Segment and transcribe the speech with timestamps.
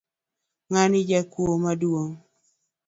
[0.69, 2.13] Ngani jakuo maduong.